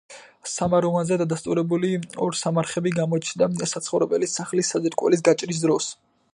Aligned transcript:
სამაროვანზე 0.51 1.17
დადასტურებული 1.21 1.91
ორმოსამარხები 1.97 2.95
გამოჩნდა 2.97 3.69
საცხოვრებელი 3.75 4.33
სახლის 4.35 4.75
საძირკველის 4.75 5.27
გაჭრის 5.29 5.65
დროს. 5.67 5.95